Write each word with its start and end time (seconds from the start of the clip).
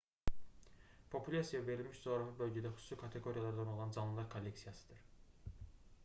populyasiya 1.15 1.59
verilmiş 1.67 1.99
coğrafi 2.05 2.33
bölgədə 2.39 2.71
xüsusi 2.77 2.97
kateqoriyalardan 3.01 3.69
olan 3.73 3.93
canlılar 3.97 4.31
kolleksiyasıdır 4.37 5.05